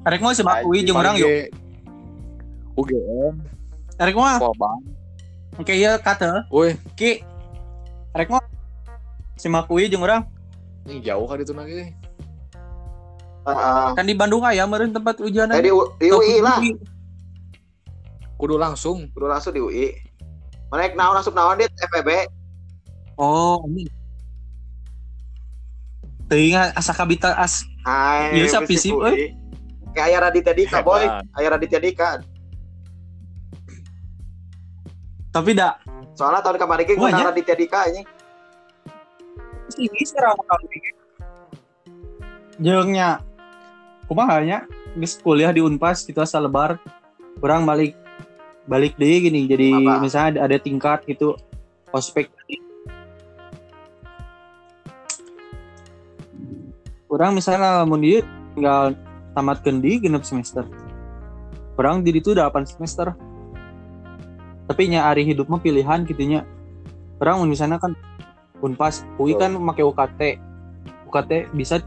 [0.07, 1.51] Arek mau semak UI jeung urang yuk.
[2.79, 3.43] UGM
[3.99, 4.79] Arek mah Polban.
[5.59, 7.19] oke ieu kata Woi, ki.
[8.15, 8.39] Arek mah
[9.35, 10.23] semak UI jeung urang.
[10.87, 11.91] ini jauh kan itu lagi.
[13.47, 13.87] Heeh.
[13.95, 15.47] Kan di Bandung aya meureun tempat ujian.
[15.49, 16.59] Eh, di, U- di UI lah
[18.35, 19.07] Kudu langsung.
[19.09, 19.95] udah langsung di UI
[20.67, 22.27] mana naon asup naon dit FEB
[23.15, 23.87] Oh, ini.
[26.27, 29.31] Teuing asa kabita as Hai, Iya, sa fisip, UI.
[29.89, 31.01] Kayak aya Raditya Dika, boy.
[31.33, 32.19] Aya Raditya Dika.
[35.29, 35.77] tapi da
[36.13, 37.25] Soalnya tahun kemarin gue Oh, iya?
[37.25, 38.01] Raditya Dika ini.
[39.67, 40.77] sini serama kami.
[42.57, 42.93] Jeung
[44.07, 44.63] kumaha nya
[44.95, 46.79] geus kuliah di Unpas gitu asa lebar.
[47.37, 47.93] Kurang balik
[48.67, 50.03] balik deh gini jadi Apa?
[50.03, 51.39] misalnya ada, ada tingkat gitu
[51.95, 52.27] ospek
[57.07, 58.19] Kurang misalnya lamun dia
[58.51, 58.91] tinggal
[59.31, 60.67] tamat di genep semester.
[61.79, 63.15] Kurang di itu 8 semester.
[64.67, 66.43] Tapi nya hari hidup mah pilihan gitunya.
[67.15, 67.95] Kurang misalnya kan
[68.59, 70.41] Unpas, UI kan make UKT.
[71.07, 71.79] UKT bisa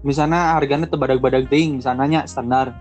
[0.00, 2.72] misalnya harganya tebadag-badag ting, misalnya nya standar.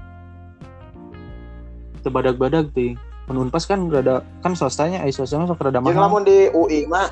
[2.04, 2.96] Tebadag-badag ting.
[3.30, 6.10] Mun Unpas kan rada kan swastanya, eh swastanya sok rada mahal.
[6.10, 7.12] lamun di UI mah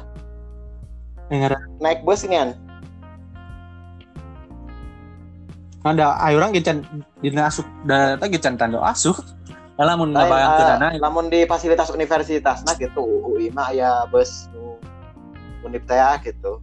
[1.28, 1.43] Eh,
[1.84, 2.56] naik bus kan.
[5.88, 6.84] ada ayo orang gican
[7.24, 9.15] dina asup data gican tanda asuh.
[9.78, 12.98] Lamun Lain, ngabayangkeunana eh, lamun di fasilitas universitas nah gitu
[13.30, 14.50] UI mah aya bus
[15.63, 16.60] unip teh gitu.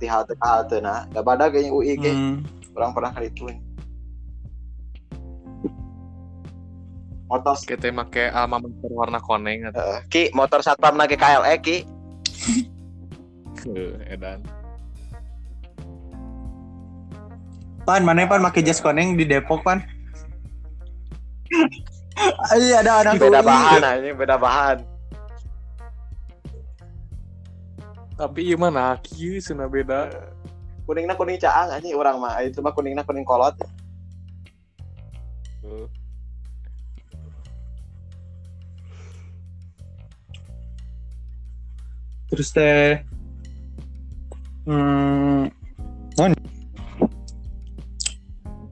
[0.00, 2.12] Di halte ke halte nah, da badag kayaknya UI ge.
[2.12, 2.44] Hmm.
[2.76, 3.48] Orang pernah kali itu.
[7.26, 10.00] Motor Kita make alma mater warna koneng atau Heeh.
[10.06, 11.76] Ki motor satpam lagi KLE Ki.
[14.06, 14.46] edan.
[17.82, 19.82] Pan, mana pan make jas koneng di Depok pan?
[22.56, 24.95] Iya ada anak Beda bahan ini beda bahan.
[28.16, 30.08] Tapi ieu mah nah kieu cenah beda.
[30.88, 32.40] Kuningna kuning caang anjing urang mah.
[32.40, 33.52] Itu mah kuningna kuning kolot.
[42.32, 43.04] Terus teh
[44.64, 45.52] hmm,
[46.16, 46.32] non.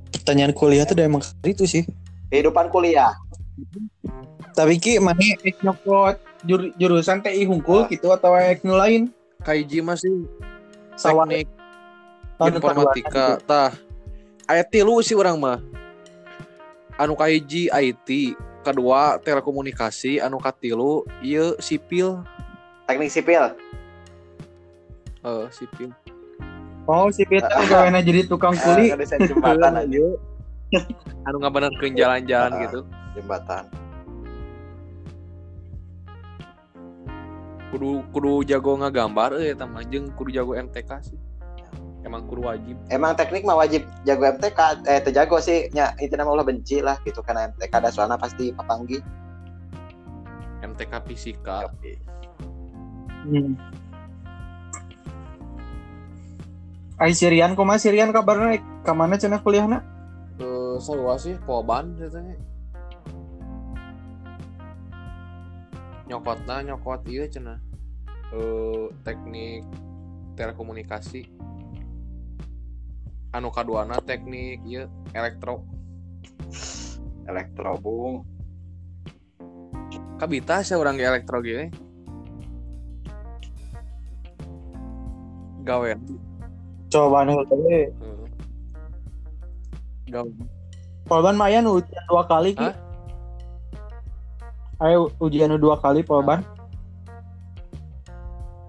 [0.09, 1.85] Pertanyaan kuliah tuh udah emang itu sih.
[2.33, 3.13] Kehidupan kuliah.
[4.57, 6.17] Tapi ki mana ek nyokot
[6.49, 9.13] jur, jurusan TI hungkul gitu atau ek lain?
[9.45, 10.25] Kaiji masih
[10.97, 11.47] teknik
[12.35, 13.71] tahun informatika tah
[14.45, 15.59] aya tilu sih orang mah
[16.97, 18.09] anu kahiji IT
[18.63, 22.25] kedua telekomunikasi anu katilu ieu sipil
[22.85, 23.53] Teknik sipil.
[25.23, 25.93] eh sipil
[26.85, 28.93] Oh, si Peter gawena jadi tukang kuli.
[28.93, 30.05] Ah, desain jembatan aja.
[31.25, 32.61] anu ngabenerkeun jalan-jalan Ah.
[32.61, 32.81] gitu
[33.17, 33.65] Jembatan.
[37.75, 41.19] Kudu kudu jago ngagambar euy eta mah jeung kudu jago MTK sih
[42.07, 44.87] emang kudu wajib Emang teknik mah wajib jago MTK.
[44.87, 45.73] Eh, teu jago sih.
[45.73, 49.01] Nya, itu nama ulah benci lah gitu karena MTK ada soalnya pasti papanggi.
[50.63, 51.73] MTK fisika
[53.25, 53.57] Hmm.
[57.01, 58.53] Ai Sirian kumaha Sirian kabarna
[58.85, 59.81] ka mana cenah kuliahna?
[60.37, 62.37] eh sarua sih poban katanya
[66.09, 67.59] nyokotna nyokot ieu cenah
[68.35, 69.65] eh teknik
[70.37, 71.29] telekomunikasi
[73.33, 75.65] anu kaduana teknik ieu elektro
[77.25, 78.21] Elektro bung.
[80.21, 81.73] kabita sih orang ge elektro ge
[85.65, 85.89] gawe
[86.93, 87.89] Coba anu teh.
[90.13, 90.31] gawe
[91.49, 92.61] aya nu ujian dua kali ki.
[92.61, 92.75] Hah?
[94.83, 96.43] Ayo ujian dua kali Polban.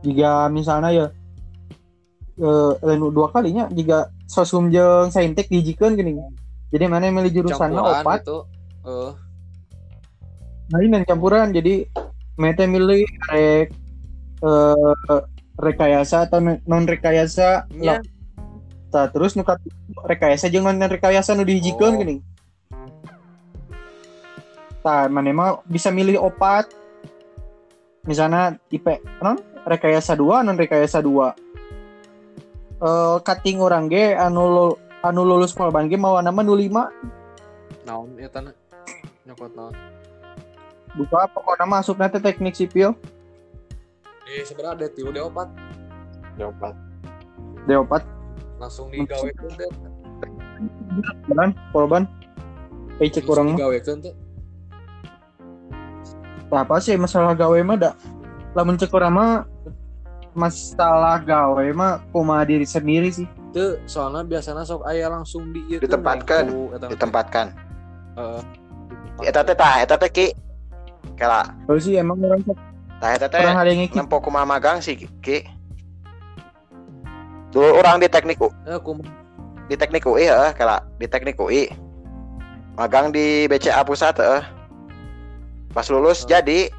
[0.06, 1.06] Jika misalnya ya
[2.36, 6.20] eh lain nu dua kalinya jika sosum jeung saintek dijikeun gini.
[6.70, 8.38] Jadi mana yang milih campuran opat, gitu
[8.86, 9.12] eh
[10.70, 11.50] nah ini campuran.
[11.56, 11.90] Jadi
[12.38, 13.74] mete milih rek
[14.44, 14.96] eh
[15.56, 18.04] rekayasa atau non rekayasa nya
[18.94, 19.68] Tah, terus nu katu
[20.06, 22.00] rekayasa jeung non rekayasa nu dihijikeun Oh.
[22.00, 22.22] geuning.
[24.86, 26.70] Tah, mana mah bisa milih opat.
[28.06, 31.34] Misalnya tipe non rekayasa 2, non rekayasa 2.
[32.86, 37.16] Eh cutting orang ge anu anu lulus polban ge mawa nama nu 5.
[37.86, 38.52] naon eta na
[39.30, 39.74] nyokot naon
[40.98, 42.98] buka pokoknya masuk nanti teknik sipil
[44.26, 45.38] Eh sebenarnya ada tilu D4
[46.42, 46.74] Jawaban.
[47.70, 47.94] D4
[48.58, 49.70] langsung digawe kan teh.
[51.30, 52.10] kan korban
[52.98, 53.98] pecek Langsung orang mah digawe kan
[56.56, 56.64] teh.
[56.64, 57.92] apa sih masalah gawe mah da
[58.56, 59.32] lamun cek orang mah
[60.32, 65.80] masalah gawe mah kumaha diri sendiri sih Teu soalnya biasanya sok aya langsung di ieu
[65.80, 66.52] Ditempatkan.
[66.92, 67.56] Ditempatkan.
[68.20, 68.44] Heeh.
[69.32, 70.28] Eta teh tah, eta teh ki.
[71.16, 72.60] Kala, Kalau sih emang orang sok
[73.00, 75.48] tah eta teh orang ada yang ngikut nempo kumaha magang sih ki.
[77.56, 79.00] Dulu orang di teknik U, Eh aku
[79.72, 81.72] di teknik UI heeh, kala di teknik UI.
[82.76, 84.44] Magang di BCA pusat heeh.
[85.76, 86.28] Pas lulus Oh.
[86.32, 86.72] jadi.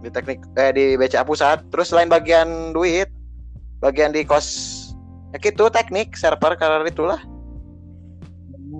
[0.00, 3.12] Di teknik eh di BCA pusat, terus selain bagian duit,
[3.78, 4.48] bagian di kos
[5.30, 7.20] ya gitu teknik server karena itulah.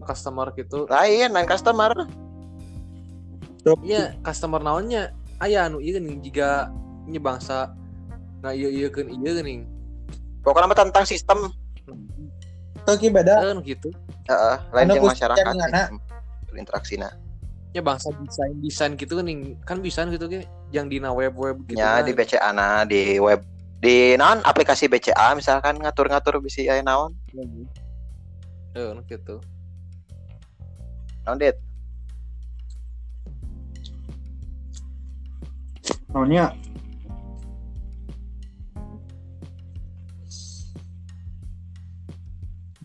[0.01, 0.89] Customer gitu.
[0.89, 1.93] lain dan customer.
[3.85, 5.13] Iya, customer naonnya?
[5.37, 6.73] Aya anu ieu geuning jiga
[7.05, 7.77] nya bangsa.
[8.41, 9.69] Nah ieu ieu keun ieu geuning.
[10.41, 11.53] pokoknya mah tentang sistem.
[12.89, 13.45] Oke beda.
[13.45, 13.93] Kan gitu.
[14.25, 15.45] Heeh, lain Anu yang kus- masyarakat.
[16.49, 17.13] berinteraksi nah
[17.71, 19.55] Ya bangsa desain desain gitu geuning.
[19.63, 21.79] Kan bisa gitu ge yang dina web web gitu.
[21.79, 22.07] nya nah.
[22.07, 23.43] di BCA nah di web
[23.83, 27.17] di naon aplikasi BCA misalkan ngatur-ngatur bisi aya naon
[28.77, 29.43] Heeh, gitu.
[31.27, 31.59] naon dit
[36.11, 36.51] Naonnya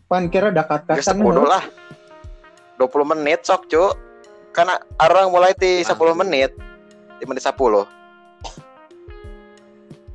[0.05, 1.65] pan kira dekat kasan 10 lah
[2.77, 3.89] 20 menit sok cu
[4.55, 6.55] karena orang mulai di 10 menit
[7.19, 7.59] di menit 10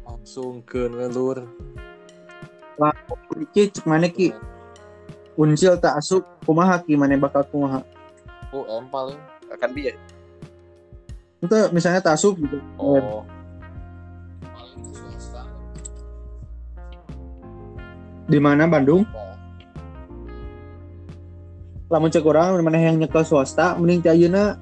[0.09, 1.45] Langsung ke ngelur.
[3.53, 4.33] Ki cek mana ki
[5.37, 7.85] uncil tak asup kumaha ki mana bakal kumaha?
[8.51, 9.21] UM paling.
[9.51, 9.99] akan biar
[11.41, 12.61] itu misalnya tak asup gitu.
[12.77, 13.25] Oh.
[18.29, 19.09] Di mana Bandung?
[19.11, 19.30] Oh.
[21.91, 24.55] Lamun cek orang mana yang nyekel swasta mending teh ayeuna.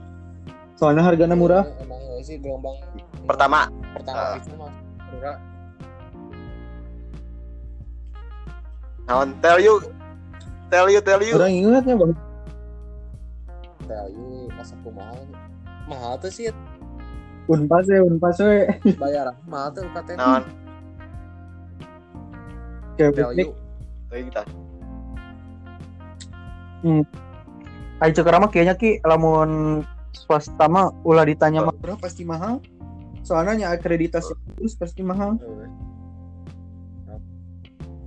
[0.80, 1.68] Soalnya hargana murah.
[1.84, 2.80] Emang ya sih gelombang
[3.28, 3.68] pertama.
[3.92, 4.40] Pertama.
[4.40, 4.72] Itu mah
[5.12, 5.36] murah.
[9.08, 9.28] naon?
[9.44, 9.80] Tell you.
[10.72, 11.36] Tell you tell you.
[11.36, 12.12] Orang ingatnya bang.
[13.88, 15.20] Kayu masa mahal.
[15.88, 16.52] Mahal tuh sih
[17.48, 18.68] unpas ya unpas we
[19.00, 20.16] bayaran mahal tuh UKT.
[20.16, 20.44] naon?
[22.96, 24.67] Kayak Tell teknik you.
[26.82, 27.18] Kita
[27.98, 29.82] Ayo cek orang mah kayaknya ki lamun
[30.14, 31.74] swasta mah ulah ditanya mah.
[31.74, 32.62] Berapa pasti mahal.
[33.26, 35.34] Soalnya nya akreditasi terus pasti mahal.
[35.42, 35.68] Heeh.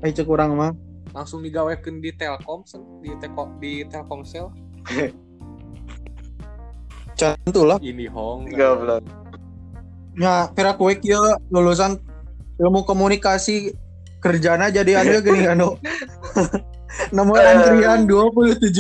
[0.08, 0.72] Ayo cek orang mah.
[1.12, 2.64] Langsung digawekeun di Telkom
[3.04, 4.48] di teko di Telkomsel.
[7.22, 8.50] cantu lah Ini hong.
[8.50, 9.06] goblok.
[10.18, 11.22] Nya kira kue kieu
[11.54, 12.02] lulusan
[12.58, 13.76] ilmu komunikasi
[14.22, 15.70] kerjana jadi anu gini anu
[17.16, 18.72] nomor antrian 27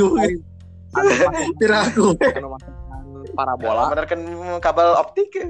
[1.59, 2.15] kira aku.
[2.19, 2.71] Anu makan
[3.31, 3.91] parabola.
[3.95, 4.21] bener kan
[4.59, 5.47] kabel optik ya.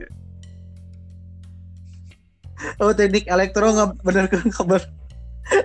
[2.78, 4.82] oh teknik elektro nggak bener kan kabar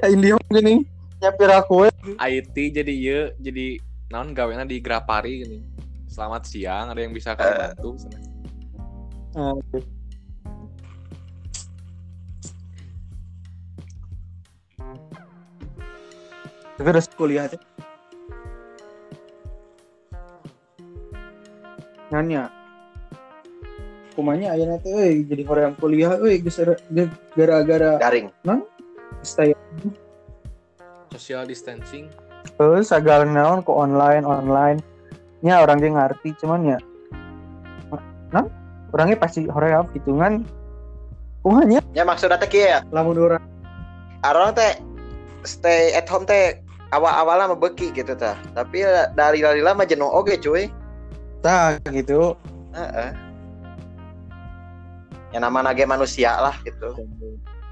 [0.08, 0.32] ini.
[0.48, 0.74] Gini
[1.16, 1.88] nyapir aku
[2.20, 3.80] IT jadi iya jadi
[4.12, 5.58] naon gawena di Grapari gini.
[6.06, 7.90] Selamat siang, ada yang bisa kalian bantu?
[16.76, 17.60] Tapi udah kuliah teh
[22.12, 22.52] nanya.
[24.16, 28.32] Kumanya ayah nanti euy jadi orang kuliah euy geus era- ge- gara-gara garing
[29.20, 29.52] stay
[31.12, 32.08] Social distancing.
[32.56, 34.80] terus segala naon ke online online.
[35.44, 36.78] Nya orang dia ngerti cuman ya
[38.34, 38.42] nah
[38.90, 40.42] orangnya pasti hoream hitungan
[41.46, 42.80] kumanya ya maksudnya teh kieu ya?
[42.90, 43.44] Lamun orang
[44.26, 44.72] orang teh
[45.46, 46.58] stay at home teh
[46.96, 48.36] awal-awalnya mah beki gitu tah.
[48.56, 50.72] Tapi ya dari dari lama jenuh oge cuy.
[51.44, 52.32] Tak gitu.
[52.72, 53.10] Heeh.
[55.34, 56.96] ya nama nage manusia lah gitu.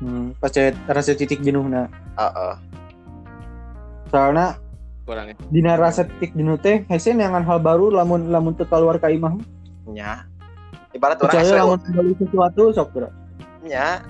[0.03, 1.89] Hmm, pasti rasa titik jenuh nah.
[2.21, 2.55] Heeh.
[4.13, 4.55] soalnya
[5.09, 5.35] Kurangnya.
[5.51, 9.41] dina rasa titik jenuh teh hese neangan hal baru lamun lamun teu keluar ka imah.
[9.89, 10.29] Nya.
[10.93, 13.09] Ibarat orang kecuali lamun kembali sesuatu sok bro
[13.65, 14.05] nya.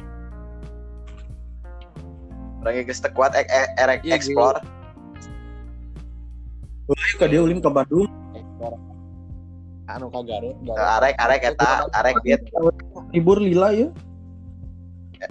[2.65, 4.74] Orang geus teu kuat ek, ek, erek Iya, explore
[6.85, 8.09] Ayo ka dia ulin ke Bandung.
[9.85, 12.41] Anu ka Garut, Eh, arek arek eta arek diet
[13.13, 13.89] libur lila ya.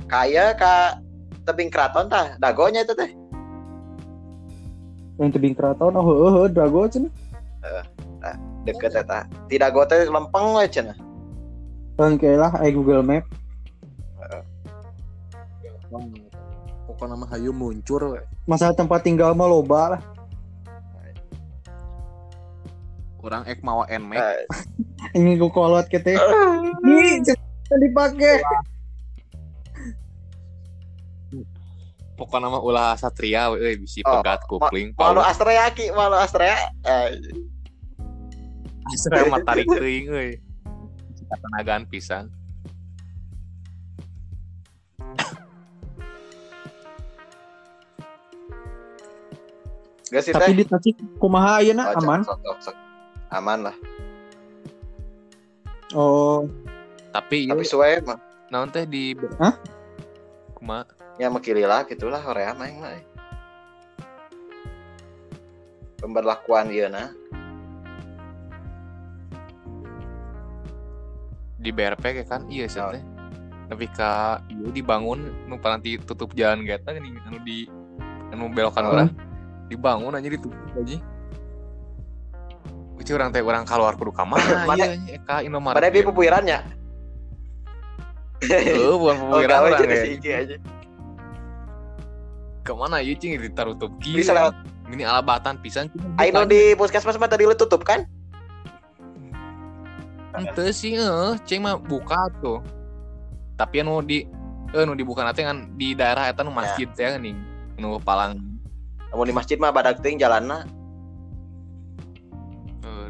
[0.09, 0.97] Kaya ka
[1.45, 2.37] tebing keraton tah?
[2.41, 3.09] Dagonya itu teh?
[5.21, 7.13] Yang tebing keraton oh heuh heuh drago cenah
[8.65, 9.29] deket eta.
[9.51, 10.97] Tidak gote lempeng we cenah
[11.93, 13.21] Oke lah, eh Google Map.
[16.89, 18.17] pokoknya nama hayu muncul.
[18.49, 20.01] Masalah tempat tinggal mah loba lah.
[23.23, 24.43] Orang ek mawa nmax Eh,
[25.17, 26.15] Ini gue kolot gitu.
[26.83, 28.39] Nih, jangan dipakai.
[32.13, 36.13] pokoknya nama ulah satria we euy bisi Oh, pegat kupling malu palu Astrea ki, malu
[36.13, 36.69] Astrea.
[36.85, 37.09] Eh,
[38.93, 40.29] satria mah tarik teuing euy
[41.33, 42.29] tenagaan pisan
[50.05, 52.21] Gak sih Tapi di Tasik kumaha ayeuna cok, aman.
[52.21, 52.75] sok, sok, sok.
[53.33, 53.75] Aman lah.
[55.97, 56.45] Oh,
[57.13, 58.17] tapi Tapi suwe mah
[58.53, 59.57] naon teh di Hah?
[60.53, 60.85] kuma
[61.17, 63.01] ya makili lah gitulah Korea mah yang mah.
[65.97, 67.09] Pemberlakuan ieu nah.
[71.63, 72.91] di BRP kayak kan iya sih Oh.
[72.91, 72.99] teh
[73.71, 77.63] tapi ka iya dibangun nu nanti tutup jalan geta nih anu di
[78.35, 78.91] anu belokan Oh.
[78.91, 79.09] orang
[79.71, 80.99] dibangun aja ditutup aja
[83.03, 86.63] Uci orang teh orang keluar kudu ka mana Mana- iya ka Indomaret Pada bi pupuirannya.
[88.47, 90.57] Heuh, bukan Oh, pemikiran gawe orang ya.
[92.63, 94.23] Ke mana ieu cing ditarutup kieu.
[94.23, 94.55] Bisa lewat.
[94.87, 95.91] Ini alabatan pisan.
[96.15, 98.07] Aino di puskesmas mah tadi lu tutup kan?
[100.39, 102.63] Ente sih eh cing mah buka tuh.
[103.59, 104.23] Tapi anu di
[104.71, 107.35] eh nu dibuka nanti kan di daerah eta nu masjid ya nih.
[107.83, 108.39] Nu palang
[109.11, 110.63] Namun di masjid mah badak teuing jalanna.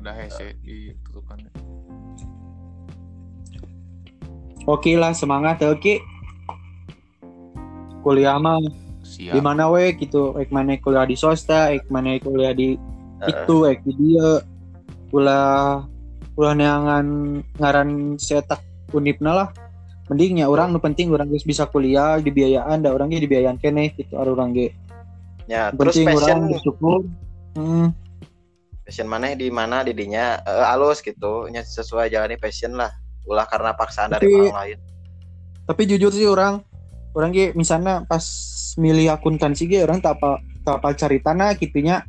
[0.04, 1.40] Eh dah hese ditutupan.
[4.68, 6.04] oke lah semangat ya, oke.
[8.04, 8.60] Kuliah mah
[9.16, 12.76] di mana we gitu, ek mana kuliah di swasta, ek mana kuliah di
[13.24, 14.44] itu, ek di dia.
[15.16, 15.88] Ulah
[16.36, 18.60] ulah neangan ngaran setak
[18.92, 19.50] unipna lah.
[20.12, 24.20] Mendingnya orang nu penting orang geus bisa kuliah dibiayaan da orang ge dibiayaan keneh gitu
[24.20, 24.76] ari urang ge.
[25.48, 27.00] Ya, terus Penting passion orang bersyukur.
[27.56, 27.88] Hmm,
[28.84, 31.48] passion mana di mana didinya eh, alus gitu.
[31.48, 32.92] Nya sesuai jalani passion lah.
[33.24, 34.80] Ulah karena paksaan dari Tapi- orang lain.
[35.64, 36.60] tapi jujur sih orang
[37.16, 38.20] orang ge misalnya pas
[38.76, 42.04] milih akuntansi ge orang tak apa tak apa cari tanah gitunya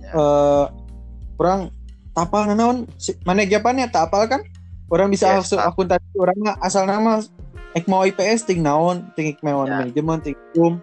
[0.00, 0.16] Ya.
[0.16, 0.64] eh
[1.36, 1.68] orang
[2.16, 2.88] tak apal naon
[3.28, 4.40] mana jawabannya tak apal kan
[4.88, 5.68] orang bisa Yes, masuk tak.
[5.68, 7.20] akuntansi orang mah asal nama
[7.76, 9.76] ek mau IPS ting naon ting ek mau Ya.
[9.84, 10.80] manajemen ting hukum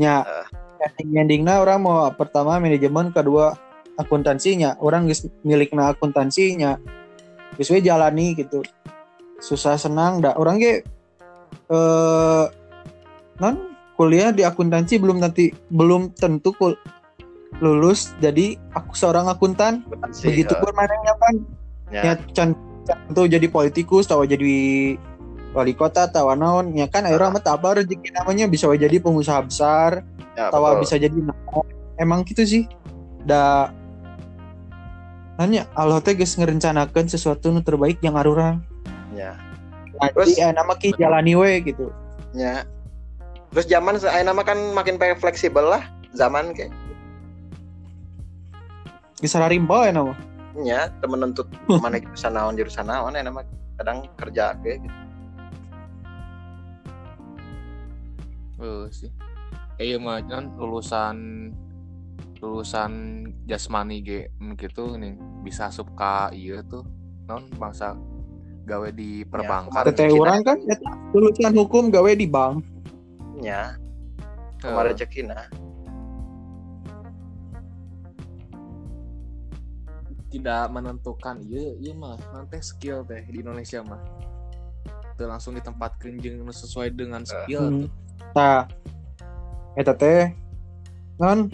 [0.00, 0.96] nya Eh.
[0.96, 3.52] ending endingnya orang mau pertama manajemen kedua
[3.98, 4.78] akuntansinya.
[4.78, 6.76] Orang geus milikna akuntansinya.
[7.56, 8.62] Geus we jalani gitu.
[9.40, 10.36] Susah senang dah.
[10.36, 10.84] Orang ge
[11.70, 12.44] eh
[13.40, 13.56] non
[13.98, 16.76] kuliah di akuntansi belum nanti belum tentu kul
[17.58, 19.82] lulus jadi aku seorang akuntan.
[19.86, 21.34] Akuntansi, begitu yang kan.
[21.90, 22.14] Ya.
[22.14, 22.14] ya
[23.10, 24.94] tuh jadi politikus tahu jadi
[25.50, 27.02] wali kota tahu naon ya kan?
[27.06, 30.06] Akhirnya mah tabar rezeki namanya bisa jadi pengusaha besar
[30.38, 30.48] Ya,
[30.78, 31.12] bisa jadi
[31.98, 32.62] emang gitu sih.
[33.26, 33.74] Da
[35.40, 38.60] nanya Allah teh geus ngerencanakeun sesuatu nu terbaik yang arurang
[39.10, 39.40] Ya.
[39.96, 41.88] nanti Terus- eh, nama ki jalani we gitu
[42.30, 42.62] Ya.
[43.50, 46.70] Terus zaman saya nama kan makin pe- fleksibel lah zaman kayak
[49.18, 50.12] geus rimbau ya nama
[50.54, 53.40] nya temen nuntut mana jurusan naon jurusan naon ya nama
[53.80, 54.98] kadang kerja kayak gitu.
[58.60, 59.10] Eh sih.
[59.80, 61.16] Eh iya mah kan lulusan
[62.38, 62.92] lulusan
[63.44, 64.20] jasmani ge
[64.56, 66.84] gitu nih bisa asup ka ieu tuh.
[67.24, 67.94] Non bangsa
[68.62, 69.72] gawe di perbankan.
[69.72, 72.62] kemarin teteh kita- orang kan eta lulusan hukum gawe di bank.
[73.40, 73.70] Eh,
[74.60, 75.48] kemarin rezekina
[80.30, 83.98] tidak menentukan iya iya mah nanti skill teh di Indonesia mah.
[85.18, 87.80] Tuh langsung ditempatkan jeung nu sesuai dengan skill Hmm.
[87.82, 87.90] tuh.
[88.30, 88.62] Nah,
[89.74, 90.30] eta teh
[91.18, 91.50] non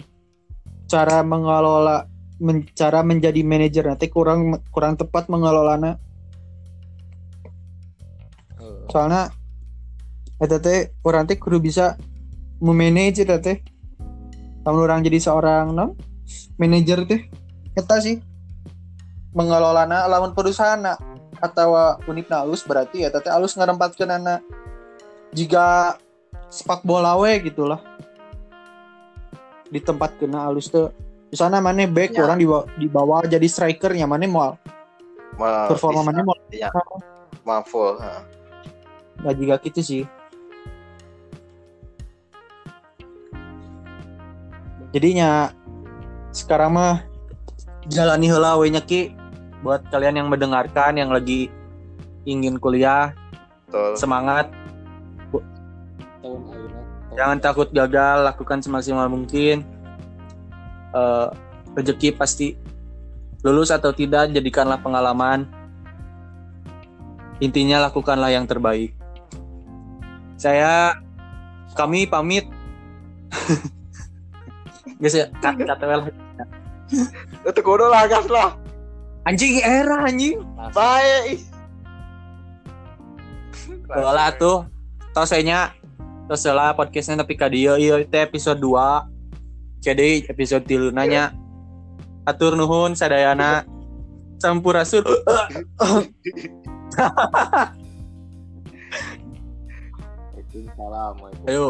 [0.85, 2.05] cara mengelola
[2.37, 5.97] men- cara menjadi manajer nanti kurang kurang tepat mengelolana
[8.57, 9.29] Eh, soalnya
[10.41, 11.93] eta teh orang teh kudu bisa
[12.57, 13.61] memanage eta teh
[14.65, 15.93] lamun orang jadi seorang non
[16.57, 17.21] manajer teh
[17.77, 18.17] eta sih.
[19.37, 20.81] Mengelolana lamun perusahaan
[21.37, 21.69] atau
[22.09, 24.41] unitna alus berarti ya teh alus ngarempatkeun anak.
[25.37, 25.95] Jika
[26.49, 27.77] sepak bola we gitulah.
[29.69, 30.89] Di tempat kena alus tuh
[31.27, 32.23] di sana mana back Ya.
[32.23, 34.55] orang dibawa, dibawa jadi strikernya mana mau
[35.35, 38.23] Mau performa mana mau full ha.
[39.21, 40.03] nggak juga gitu sih.
[44.95, 45.51] Jadinya
[46.31, 47.03] sekarang mah
[47.91, 49.13] jalani heula we nya Ki.
[49.65, 51.49] Buat kalian yang mendengarkan yang lagi
[52.23, 53.11] ingin kuliah
[53.67, 53.97] Betul.
[53.97, 54.47] semangat.
[56.21, 56.81] Tahun akhirnya
[57.17, 59.65] jangan takut gagal lakukan semaksimal mungkin
[60.97, 61.27] Eh,
[61.77, 62.57] rezeki pasti
[63.45, 65.45] lulus atau tidak jadikanlah pengalaman.
[67.37, 68.97] Intinya lakukanlah yang terbaik.
[70.41, 70.97] Saya
[71.77, 72.49] kami pamit.
[75.01, 76.09] Guys ya kat kat well.
[77.45, 78.57] Itu kudu lah gas lah.
[79.29, 80.41] anjing era anjing.
[80.73, 81.45] Baik.
[83.85, 84.65] Bola tuh.
[85.13, 85.77] Tosenya
[86.25, 89.16] tos lah podcastnya tapi ka dieu ieu teh episode 2
[89.87, 91.31] jadi episode tilu nanya
[92.27, 93.63] atur nuhun sadayana
[94.43, 95.07] sampurasun
[100.57, 101.13] Waalaikumsalam.
[101.47, 101.67] Ayo.